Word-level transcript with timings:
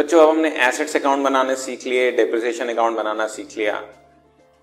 बच्चों, 0.00 0.20
अब 0.20 0.28
हमने 0.28 0.48
एसेट्स 0.66 0.96
अकाउंट 0.96 1.24
बनाने 1.24 1.54
सीख 1.56 1.84
लिए 1.86 2.10
डेप्रिसिएशन 2.12 2.68
अकाउंट 2.68 2.96
बनाना 2.96 3.26
सीख 3.28 3.56
लिया 3.56 3.74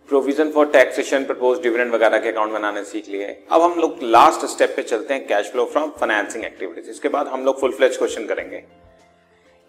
provision 0.10 0.50
for 0.52 0.66
taxation 0.68 1.26
propose 1.26 1.60
dividend 1.62 1.94
वगैरह 1.94 2.18
के 2.18 2.30
अकाउंट 2.30 2.54
बनाने 2.54 2.84
सीख 2.84 3.10
लिए। 3.10 3.26
अब 3.52 3.62
हम 3.62 3.80
लोग 3.80 4.00
लास्ट 4.04 4.46
स्टेप 4.46 4.74
पे 4.76 4.84
चलते 4.84 5.14
हैं 5.14 5.28
cash 5.28 5.52
flow 5.52 5.66
from 5.66 5.92
financing 6.00 6.46
activities 6.46 6.90
इसके 6.90 7.10
बाद 7.10 7.28
हम 7.28 7.46
लोग 7.46 7.60
फुल 7.60 7.72
फ्लेज 7.74 7.98
क्वेश्चन 7.98 8.26
करेंगे। 8.26 8.64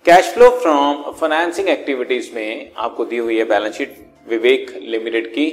Cash 0.07 0.33
flow 0.35 0.51
from 0.59 1.03
financing 1.13 1.69
activities 1.69 2.35
में 2.35 2.73
आपको 2.79 3.05
दी 3.05 3.19
हुई 3.19 3.39
है 3.39 3.45
बैलेंस 3.45 3.77
शीट 3.77 3.97
विवेक 4.29 4.75
लिमिटेड 4.81 5.29
की 5.29 5.49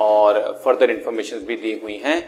और 0.00 0.42
फर्दर 0.64 0.90
इंफॉर्मेशन 0.90 1.46
भी 1.46 1.56
दी 1.58 1.78
हुई 1.82 2.00
हैं। 2.04 2.18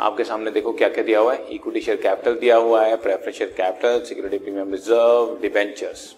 आपके 0.00 0.24
सामने 0.24 0.50
देखो 0.50 0.72
क्या 0.74 0.88
क्या 0.90 1.04
दिया 1.04 1.20
हुआ 1.20 1.34
है। 1.34 1.46
इक्विटी 1.50 1.80
शेयर 1.80 2.00
कैपिटल 2.02 2.38
दिया 2.40 2.56
हुआ 2.58 2.84
है 2.84 2.96
preference 3.02 3.36
share 3.36 3.54
capital 3.56 4.00
security 4.04 4.38
premium 4.38 4.72
reserve 4.72 5.38
debentures 5.42 6.08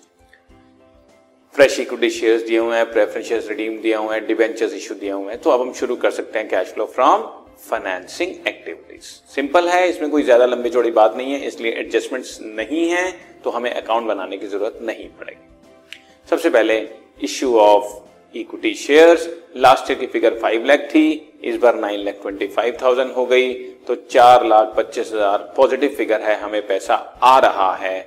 fresh 1.55 1.79
equity 1.81 2.09
shares 2.11 2.43
दिए 2.47 2.59
हुए 2.59 2.77
हैं 2.77 2.91
प्रेफरेंस 2.93 3.27
शेयर्स 3.27 3.49
रिडीम 3.49 3.81
दिया 3.83 3.99
हुए 3.99 4.15
है 4.15 4.27
डिबेंचर्स 4.27 4.75
इशू 4.75 4.95
दिया 4.97 5.15
हुआ 5.15 5.31
है। 5.31 5.37
तो 5.37 5.51
अब 5.51 5.61
हम 5.61 5.73
शुरू 5.75 5.97
कर 5.97 6.11
सकते 6.11 6.39
हैं 6.39 6.49
cash 6.49 6.69
flow 6.75 6.85
from 6.89 7.23
financing 7.61 8.47
activities 8.49 9.09
simple 9.35 9.69
है, 9.69 9.89
इसमें 9.89 10.11
कोई 10.11 10.23
ज़्यादा 10.23 10.47
लंबी 10.47 10.71
चौड़ी 10.71 10.91
बात 10.91 11.17
नहीं 11.17 11.33
है, 11.33 11.47
इसलिए 11.47 11.73
एडजस्टमेंट्स 11.73 12.39
नहीं 12.43 12.89
है 12.91 13.11
तो 13.45 13.51
हमें 13.51 13.71
अकाउंट 13.73 14.07
बनाने 14.09 14.37
की 14.39 14.47
ज़रूरत 14.47 14.79
नहीं 14.83 15.09
पड़ेगी। 15.19 16.29
सबसे 16.29 16.51
पहले 16.51 16.79
issue 17.25 17.57
of 17.59 18.39
equity 18.39 18.73
shares 18.77 19.29
last 19.57 19.91
year 19.91 19.99
की 20.01 20.07
फिगर 20.07 20.39
फाइव 20.39 20.65
लाख 20.65 20.89
थी, 20.91 21.05
इस 21.43 21.57
बार 21.57 21.75
nine 21.77 22.05
lakh 22.05 22.23
twenty 22.23 22.47
five 22.49 22.77
thousand 22.83 23.13
हो 23.13 23.27
गई 23.27 23.53
तो 23.87 23.95
चार 24.11 24.47
लाख 24.47 24.73
पच्चीस 24.77 25.13
हज़ार 25.13 25.53
पॉजिटिव 25.57 25.95
फिगर 25.97 26.23
है, 26.23 26.39
हमें 26.41 26.67
पैसा 26.67 26.95
आ 27.23 27.39
रहा 27.41 27.75
है। 27.77 27.99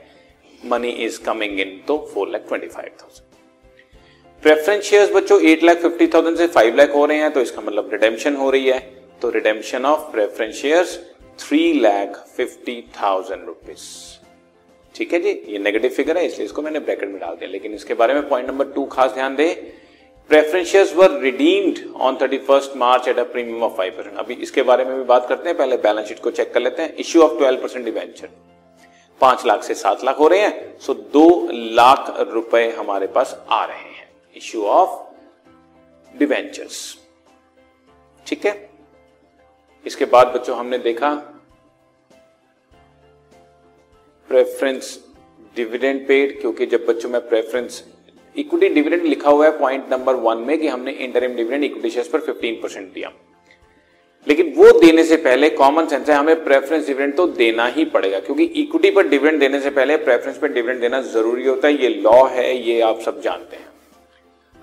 मनी 0.62 0.90
इज़ 1.06 1.22
कमिंग 1.23 1.59
इन 1.59 1.80
तो 1.88 1.98
four 2.14 2.30
lakh 2.30 2.46
twenty 2.48 2.68
five 2.70 2.92
thousand 3.02 3.31
preference 4.44 4.84
shares 4.84 5.12
बच्चों 5.12 5.40
एट 5.42 5.62
लाख 5.64 5.78
फिफ्टी 5.82 6.06
थाउज़ेंड 6.14 6.38
से 6.38 6.46
फाइव 6.54 6.76
लाख 6.76 6.94
हो 6.94 7.06
रहे 7.06 7.18
हैं 7.18 7.32
तो 7.34 7.42
इसका 7.42 7.62
मतलब 7.62 7.90
रिडेम्पशन 7.92 8.36
हो 8.36 8.50
रही 8.50 8.66
है। 8.68 8.80
तो 9.22 9.30
redemption 9.30 9.86
of 9.86 10.12
preference 10.12 10.56
shares 10.56 10.98
three 11.40 11.62
lakh 11.74 12.18
fifty 12.38 12.76
thousand 12.98 13.46
rupees 13.46 13.86
ठीक 14.96 15.14
है 15.14 15.20
जी? 15.20 15.30
ये 15.30 15.60
नेगेटिव 15.60 15.92
फिगर 15.92 16.18
है, 16.18 16.26
इसलिए 16.26 16.46
इसको 16.46 16.62
मैंने 16.62 16.80
ब्रैकेट 16.80 17.10
में 17.10 17.20
डाल 17.20 17.36
दिया। 17.36 17.50
लेकिन 17.50 17.74
इसके 17.74 17.94
बारे 17.94 18.14
में 18.14 18.28
पॉइंट 18.30 18.50
नंबर 18.50 18.66
टू 18.72 18.86
खास 18.88 19.14
ध्यान 19.14 19.36
दे। 19.36 19.48
Preference 20.30 20.68
shares 20.68 20.94
were 20.96 21.20
redeemed 21.22 21.80
on 21.98 22.18
thirty 22.22 22.38
first 22.42 22.76
March 22.78 23.08
at 23.08 23.20
a 23.20 23.24
premium 23.32 23.64
of 23.64 23.78
five 23.78 23.94
percent 23.98 24.18
अभी 24.18 24.34
इसके 24.42 24.64
बारे 24.64 24.86
में 24.86 24.96
भी 24.98 25.04
बात 25.06 25.30
करते 25.30 25.50
हैं, 25.50 25.58
पहले 25.58 25.78
बैलेंस 25.78 26.08
शीट 26.08 26.20
को 26.20 26.32
चेक 26.32 26.54
कर 26.54 26.62
लेते 26.62 26.82
हैं। 26.82 26.96
Issue 26.96 27.22
of 27.22 27.38
twelve 27.38 27.62
percent 27.62 27.86
debenture 27.86 28.28
पाँच 29.22 29.46
लाख 29.46 29.64
से 29.64 29.74
सात 29.76 30.04
लाख 30.04 30.20
हो 30.20 30.28
रहे 30.28 30.40
हैं 30.40 30.78
सो 30.82 30.94
दो 30.94 31.28
लाख 31.52 32.16
रुपए 32.30 32.70
हमारे 32.78 33.08
पास 33.10 33.38
आ 33.50 33.64
रहे 33.66 33.78
हैं। 33.78 33.93
इश्यू 34.38 34.64
ऑफ़ 34.64 36.17
डिवेंचर्स 36.17 36.98
ठीक 38.28 38.45
है? 38.45 38.70
इसके 39.86 40.06
बाद 40.06 40.28
बच्चों, 40.28 40.58
हमने 40.58 40.78
देखा 40.78 41.14
प्रेफरेंस 44.30 45.00
डिविडेंड 45.56 46.08
पेड 46.08 46.40
क्योंकि 46.42 46.66
जब 46.66 46.86
बच्चों 46.86 47.09
में 47.09 47.20
प्रेफरेंस 47.30 47.84
इक्विटी 48.36 48.70
डिविडेंड 48.70 49.03
लिखा 49.03 49.30
हुआ 49.30 49.45
है 49.45 49.58
पॉइंट 49.59 49.92
नंबर 49.92 50.16
वन 50.16 50.38
में 50.38 50.58
कि 50.59 50.68
हमने 50.68 50.92
इंटरिम 50.92 51.36
डिविडेंड 51.36 51.64
इक्विटी 51.64 51.90
शेयर्स 51.90 52.09
पर 52.09 52.20
15 52.20 52.62
परसेंट 52.64 52.94
दिया। 52.94 53.12
लेकिन 54.28 54.53
वो 54.53 54.72
देने 54.80 55.03
से 55.03 55.18
पहले 55.18 55.50
कॉमन 55.50 55.88
सेंस 55.88 56.09
है, 56.09 56.16
हमें 56.16 56.44
प्रेफरेंस 56.44 56.88
डिविडेंड 56.88 57.16
तो 57.16 57.28
देना 57.28 57.66
ही 57.68 57.86
पड़ेगा, 57.86 58.20
क्योंकि 58.20 58.44
इक्विटी 58.44 58.92
पर 58.92 59.08
डिविडेंड 59.08 59.40
देने 59.40 59.59
से 59.62 59.70
पहले 59.70 59.97
प्रेफरेंस 59.97 60.38
पर 60.38 60.47
डिविडेंड 60.47 60.81
देना 60.81 61.02
ज़रूरी 61.02 61.47
होता 61.47 61.68
है, 61.68 61.81
ये 61.81 61.90
लॉ 61.90 62.24
है, 62.28 62.58
ये 62.69 62.81
आप 62.81 63.00
सब 63.00 63.22
जानते 63.22 63.56
हैं। 63.56 63.62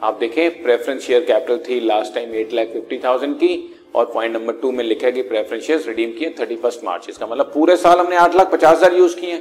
आप 0.02 0.18
देखें 0.20 0.62
प्रेफरेंस 0.62 1.02
शेयर 1.02 1.24
कैपिटल 1.24 1.58
थी 1.68 1.80
last 1.80 2.14
time 2.14 2.34
eight 2.34 2.52
lakh 2.52 2.68
fifty 2.72 2.98
thousand 2.98 3.34
की 3.36 3.52
और 3.94 4.10
पॉइंट 4.12 4.34
नंबर 4.34 4.52
टू 4.60 4.70
में 4.72 4.82
लिखा 4.84 5.06
है 5.06 5.12
कि 5.12 5.22
प्रेफरेंस 5.24 5.62
शेयर 5.64 5.82
रिडीम 5.86 6.12
किए 6.18 6.34
थर्टी 6.38 6.56
फ़र्स्ट 6.56 6.84
मार्च 6.84 7.08
इसका 7.08 7.26
मतलब 7.26 7.50
पूरे 7.54 7.76
साल 7.76 7.98
हमने 7.98 8.16
आठ 8.16 8.34
लाख 8.34 8.50
पचास 8.52 8.76
हज़ार 8.76 8.96
यूज़ 8.96 9.16
किए 9.20 9.36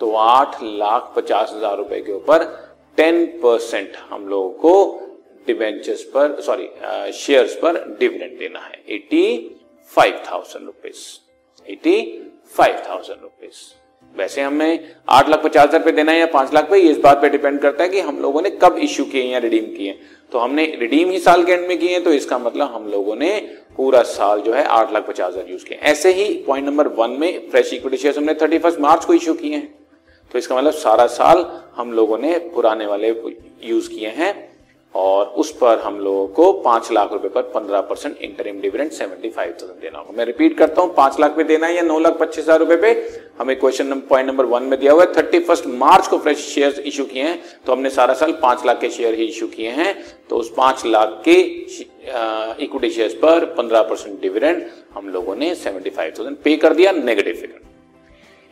तो 0.00 0.12
आठ 0.16 0.62
लाख 0.62 1.12
पचास 1.16 1.52
हज़ार 1.54 1.76
रुपए 1.76 2.00
के 2.00 2.12
ऊपर 2.12 2.44
टेन 2.98 3.24
परसेंट 3.42 3.96
हम 4.10 4.26
लोगों 4.28 4.50
को 4.60 4.74
डिवेंचर्स 5.46 6.02
पर 6.14 6.40
सॉरी 6.42 6.68
शेयर्स 7.14 7.54
पर 7.56 7.84
डिविडेंड 8.00 8.38
देना 8.38 8.60
है। 8.60 8.82
Eighty 8.88 9.26
five 9.92 10.22
thousand 10.30 10.64
rupees 10.66 11.08
eighty 11.68 11.98
five 12.54 12.82
thousand 12.88 13.20
rupees 13.22 13.64
वैसे 14.16 14.42
हमें 14.42 14.94
आठ 15.08 15.28
लाख 15.28 15.42
पचास 15.42 15.68
हज़ार 15.68 15.90
देना 15.92 16.12
है 16.12 16.18
या 16.18 16.26
पाँच 16.26 16.52
लाख 16.54 16.70
पे 16.70 16.78
इस 16.80 16.98
बात 16.98 17.20
पे 17.22 17.28
डिपेंड 17.28 17.60
करता 17.60 17.84
है 17.84 17.88
कि 17.88 18.00
हम 18.00 18.18
लोगों 18.18 18.42
ने 18.42 18.50
कब 18.62 18.76
इश्यू 18.82 19.04
किए 19.04 19.22
या 19.22 19.38
रिडीम 19.38 19.64
किए 19.76 19.98
तो 20.32 20.38
हमने 20.38 20.64
रिडीम 20.80 21.10
ही 21.10 21.18
साल 21.18 21.44
के 21.44 21.52
एंड 21.52 21.66
में 21.68 21.78
किए 21.78 22.00
तो 22.00 22.12
इसका 22.12 22.38
मतलब 22.38 22.74
हम 22.74 22.86
लोगों 22.86 23.16
ने 23.16 23.38
पूरा 23.76 24.02
साल 24.02 24.40
जो 24.40 24.54
है 24.54 24.64
आठ 24.64 24.92
लाख 24.92 25.06
पचास 25.08 25.32
हज़ार 25.32 25.50
यूज़ 25.50 25.64
किए 25.64 25.78
ऐसे 25.84 26.12
ही 26.12 26.32
पॉइंट 26.46 26.66
नंबर 26.66 26.88
वन 26.96 27.10
में 27.10 27.48
फ्रेश 27.50 27.72
इक्विटी 27.72 27.96
शेयर 27.96 28.18
हमने 28.18 28.34
थर्टी 28.34 28.58
फ़र्स्ट 28.58 28.80
मार्च 28.80 29.04
को 29.04 29.14
इश्यू 29.14 29.34
किए 29.34 29.54
हैं। 29.54 29.68
तो 30.32 30.38
इसका 30.38 30.56
मतलब 30.56 30.72
सारा 30.74 31.06
साल 31.08 31.44
हम 31.76 31.92
लोगों 31.92 32.18
ने 32.18 32.38
पुराने 32.54 32.86
वाले 32.86 33.08
यूज़ 33.64 33.88
किए 33.90 34.08
हैं। 34.08 34.32
और 34.96 35.26
उस 35.36 35.50
पर 35.56 35.78
हम 35.78 35.98
लोगों 36.00 36.26
को 36.34 36.52
पाँच 36.62 36.90
लाख 36.92 37.12
रुपए 37.12 37.28
पर 37.28 37.42
पंद्रह 37.54 37.80
percent 37.82 38.16
interim 38.18 38.60
dividend 38.60 38.90
seventy 38.92 39.30
five 39.30 39.54
thousand 39.62 39.80
देना 39.80 39.98
होगा। 39.98 40.16
मैं 40.18 40.24
रिपीट 40.24 40.56
करता 40.58 40.82
हूँ, 40.82 40.94
पाँच 40.94 41.18
लाख 41.20 41.36
पे 41.36 41.44
देना 41.44 41.66
है 41.66 41.74
या 41.76 41.82
नौ 41.82 41.98
लाख 41.98 42.18
पच्चीस 42.20 42.44
हज़ार 42.44 42.58
रुपए 42.60 42.76
पे? 42.76 42.92
हमें 43.38 43.58
क्वेश्चन 43.60 44.00
पॉइंट 44.08 44.28
नंबर 44.28 44.44
वन 44.46 44.62
में 44.62 44.78
दिया 44.80 44.92
हुआ 44.92 45.04
है 45.04 45.12
थर्टी 45.14 45.38
फ़र्स्ट 45.40 45.66
मार्च 45.76 46.08
को 46.08 46.18
फ्रेश 46.18 46.46
शेयर 46.46 46.82
इशू 46.86 47.04
किए 47.04 47.22
हैं 47.22 47.38
तो 47.66 47.72
हमने 47.72 47.90
सारा 47.90 48.14
साल 48.14 48.32
पाँच 48.42 48.64
लाख 48.66 48.80
के 48.80 48.90
शेयर 48.90 49.14
ही 49.14 49.24
इशू 49.26 49.46
किए 49.48 49.70
हैं। 49.72 49.94
तो 50.30 50.36
उस 50.36 50.52
पाँच 50.56 50.84
लाख 50.86 51.20
के 51.24 51.38
इक्विटी 52.64 52.90
शेयर 52.90 53.18
पर 53.22 53.44
पंद्रह 53.54 53.82
परसेंट 53.84 54.20
डिविडेंड 54.20 54.64
हम 54.94 55.08
लोगों 55.10 55.36
ने 55.36 55.54
सेवेंटी 55.56 55.90
फाइव 55.90 56.12
थाउज़ेंड 56.18 56.36
पे 56.44 56.56
कर 56.56 56.74
दिया 56.74 56.92
नेगेटिव 56.94 57.34
फिगर 57.40 57.60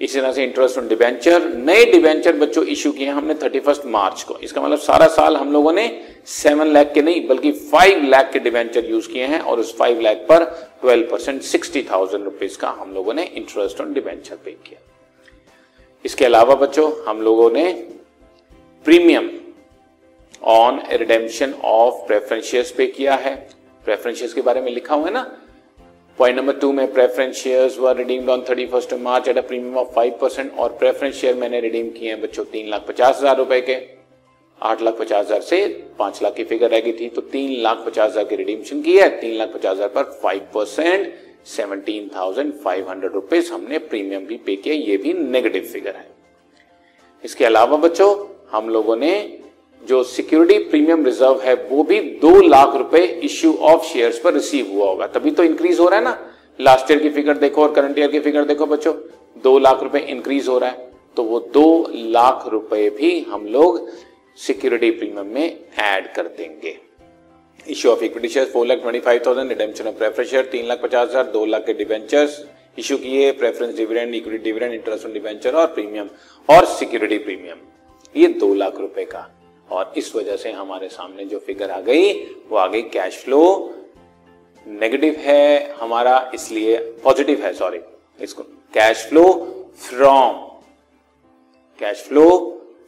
इसी 0.00 0.20
तरह 0.20 0.32
से 0.32 0.44
इंटरेस्ट 0.44 0.78
ऑन 0.78 0.88
डिवेंचर 0.88 1.44
नए 1.48 1.84
डिवेंचर 1.84 2.36
बच्चों 2.36 2.64
इश्यू 2.66 2.92
किए 2.92 3.08
हमने 3.08 3.34
थर्टी 3.34 3.60
फ़र्स्ट 3.60 3.84
मार्च 3.86 4.22
को। 4.22 4.36
इसका 4.38 4.60
मतलब 4.60 4.78
सारा 4.78 5.06
साल 5.08 5.36
हम 5.36 5.52
लोगों 5.52 5.72
ने 5.72 5.86
सेवन 6.26 6.66
लाख 6.66 6.90
के 6.94 7.02
नहीं, 7.02 7.26
बल्कि 7.28 7.52
फाइव 7.52 8.02
लाख 8.04 8.30
के 8.32 8.38
डिवेंचर 8.38 8.90
यूज़ 8.90 9.08
किए 9.08 9.26
हैं 9.26 9.40
और 9.40 9.60
उस 9.60 9.76
फाइव 9.78 10.00
लाख 10.00 10.16
पर 10.28 10.44
twelve 10.80 11.06
percent 11.10 11.42
sixty 11.42 11.82
thousand 11.82 12.24
rupees 12.24 12.58
का 12.58 12.70
हम 12.70 12.94
लोगों 12.94 13.14
ने 13.14 13.24
इंटरेस्ट 13.24 13.80
ऑन 13.80 13.92
डिवेंचर 13.92 14.36
पे 14.44 14.50
किया। 14.50 14.80
इसके 16.04 16.24
अलावा 16.24 16.54
बच्चों, 16.54 16.90
हम 17.08 17.22
लोगों 17.22 17.50
ने 17.50 17.72
premium 18.86 19.30
on 20.42 20.82
redemption 20.92 21.54
of 21.64 22.06
preference shares 22.06 22.70
pay 22.70 22.86
किया 22.86 23.14
है। 23.14 23.34
प्रेफरेंशियस 23.84 24.34
के 24.34 24.40
बारे 24.40 24.60
में 24.60 24.70
लिखा 24.72 24.94
हुआ 24.94 25.06
है 25.06 25.12
ना? 25.12 25.30
पॉइंट 26.18 26.36
नंबर 26.36 26.52
टू 26.54 26.70
में 26.72 26.92
preference 26.92 27.36
shares 27.36 27.78
were 27.78 27.96
redeemed 27.96 28.28
on 28.30 28.42
thirty 28.48 28.66
first 28.66 28.92
March 29.02 29.28
at 29.28 29.38
a 29.38 29.40
premium 29.42 29.76
of 29.78 29.88
five 29.94 30.12
percent 30.20 30.52
और 30.54 30.76
प्रेफरेंस 30.78 31.14
शेयर 31.14 31.34
मैंने 31.36 31.60
रिडीम 31.60 31.88
किए 31.90 32.08
हैं 32.08 32.20
बच्चों, 32.20 32.44
तीन 32.44 32.68
लाख 32.70 32.84
पचास 32.88 33.18
हज़ार 33.18 33.36
रुपए 33.36 33.60
के। 33.60 33.76
आठ 34.60 34.82
लाख 34.82 34.96
पचास 34.98 35.26
हज़ार 35.26 35.40
से 35.40 35.66
पाँच 35.98 36.22
लाख 36.22 36.34
की 36.34 36.44
फिगर 36.44 36.70
रह 36.70 36.80
गई 36.80 36.92
थी 36.92 37.08
तो 37.08 37.20
तीन 37.32 37.60
लाख 37.62 37.84
पचास 37.86 38.10
हज़ार 38.10 38.24
की 38.24 38.36
रिडीमशन 38.36 38.82
की 38.82 38.96
है। 38.96 39.08
तीन 39.20 39.36
लाख 39.38 39.52
पचास 39.54 39.76
हज़ार 39.76 39.88
पर 39.88 40.04
five 40.22 40.46
percent 40.54 41.12
seventeen 41.46 42.10
thousand 42.16 42.52
five 42.54 42.88
hundred 42.90 43.12
rupees 43.14 43.52
हमने 43.52 43.78
प्रीमियम 43.80 44.26
भी 44.26 44.36
पे 44.36 44.56
किया, 44.56 44.74
ये 44.74 44.96
भी 44.96 45.12
नेगेटिव 45.14 45.68
फिगर 45.72 45.96
है। 45.96 46.06
इसके 47.24 47.44
अलावा 47.44 47.76
बच्चों, 47.78 48.14
हम 48.52 48.68
लोगों 48.68 48.96
ने 48.96 49.12
जो 49.82 50.02
सिक्योरिटी 50.04 50.58
प्रीमियम 50.60 51.04
रिज़र्व 51.04 51.40
है, 51.40 51.54
वो 51.54 51.82
भी 51.82 52.00
दो 52.20 52.40
लाख 52.42 52.76
रुपए 52.76 53.02
इश्यू 53.24 53.52
ऑफ़ 53.62 53.84
शेयर्स 53.86 54.18
पर 54.18 54.34
रिसीव 54.34 54.70
हुआ 54.72 54.88
होगा। 54.88 55.06
तभी 55.08 55.30
तो 55.30 55.44
इंक्रीज 55.44 55.80
हो 55.80 55.88
रहा 55.88 55.98
है 55.98 56.04
ना। 56.04 56.18
लास्ट 56.58 56.90
ईयर 56.90 57.02
की 57.02 57.10
फिगर 57.10 57.38
देखो 57.38 57.62
और 57.62 57.72
करंट 57.72 57.98
ईयर 57.98 58.10
की 58.10 58.20
फिगर 58.20 58.44
देखो 58.44 58.66
बच्चों। 58.66 58.94
दो 59.44 59.58
लाख 59.58 59.82
रुपए 59.82 60.00
इंक्रीज 60.00 60.48
हो 60.48 60.58
रहा 60.58 60.70
है। 60.70 60.92
तो 61.16 61.22
वो 61.24 61.40
दो 61.54 61.92
लाख 61.92 62.44
रुपए 62.48 62.88
भी 62.90 63.20
हम 63.28 63.46
लोग 63.48 63.88
सिक्योरिटी 64.38 64.90
प्रीमियम 64.90 65.26
में 65.26 65.58
ऐड 65.80 66.12
कर 66.14 66.28
देंगे। 66.38 66.76
Issue 67.66 67.90
of 67.90 68.02
equity 68.04 68.28
share 68.28 68.46
four 68.46 68.66
lakh 68.66 68.78
twenty 68.78 69.00
five 69.00 69.22
thousand 69.26 69.48
redemption 69.48 69.86
of 69.88 69.94
preference 69.94 70.30
share 70.30 70.44
तीन 70.46 70.66
लाख 70.66 70.82
पचास 70.82 71.08
हज़ार, 71.08 71.24
दो 71.24 71.44
लाख 71.46 71.66
के 71.66 71.72
डिवेंचर्स 71.74 72.44
इश्यू 72.78 72.96
किए 72.98 73.30
preference 73.34 73.76
dividend 73.76 74.14
equity 74.14 74.44
dividend 74.44 74.72
interest 74.74 75.06
on 75.06 75.12
debenture 75.12 75.54
और 75.54 75.66
प्रीमियम 75.68 76.08
और 76.48 76.64
सिक्योरिटी 76.68 77.18
प्रीमियम 77.20 77.58
ये 78.14 78.28
दो 78.40 78.52
लाख 78.54 78.80
रुपए 78.80 79.04
का 79.04 79.28
और 79.68 79.92
इस 79.96 80.14
वजह 80.16 80.36
से 80.36 80.52
हमारे 80.52 80.88
सामने 80.88 81.24
जो 81.24 81.38
फिगर 81.38 81.70
आ 81.70 81.80
गई, 81.80 82.12
वो 82.48 82.56
आ 82.56 82.66
गई 82.66 82.82
कैश 82.90 83.22
फ्लो 83.24 83.40
नेगेटिव 84.66 85.14
है 85.18 85.72
हमारा, 85.72 86.30
इसलिए 86.34 86.76
पॉजिटिव 87.04 87.42
है 87.44 87.52
सॉरी 87.54 87.80
इसको 88.20 88.42
cash 88.74 89.06
flow 89.08 89.24
from 89.80 90.36
cash 91.80 92.02
flow 92.02 92.26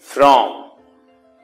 from 0.05 0.65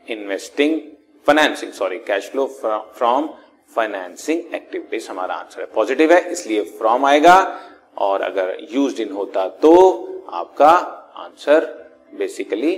investing 0.09 0.81
financing 1.27 1.73
sorry 1.73 1.99
cash 1.99 2.31
flow 2.31 2.47
from 2.47 3.29
financing 3.77 4.55
activities 4.55 5.09
हमारा 5.11 5.35
आंसर 5.35 5.61
है. 5.61 5.67
पॉजिटिव 5.75 6.13
है, 6.13 6.31
इसलिए 6.33 6.63
फ्रॉम 6.79 7.05
आएगा. 7.07 7.37
और 7.99 8.23
अगर 8.23 8.57
यूज़ 8.73 9.01
इन 9.03 9.13
होता 9.13 9.47
तो 9.63 9.73
आपका 10.33 10.71
आंसर 11.17 11.65
बेसिकली 12.19 12.75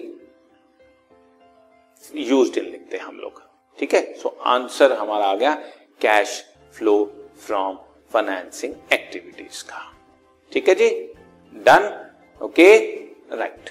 यूज़ 2.15 2.59
इन 2.59 2.65
लिखते 2.65 2.97
हैं 2.97 3.05
हम 3.05 3.19
लोग। 3.19 3.43
ठीक 3.79 3.95
है? 3.95 4.03
सो 4.15 4.29
आंसर 4.29 4.93
हमारा 4.93 5.27
आ 5.27 5.35
गया 5.35 5.55
cash 6.01 6.45
flow 6.75 7.05
from 7.41 7.79
financing 8.13 8.75
activities 8.93 9.63
का। 9.65 9.81
ठीक 10.53 10.69
है 10.69 10.75
जी? 10.75 10.89
Done 11.55 11.91
okay 12.43 12.77
right 13.33 13.71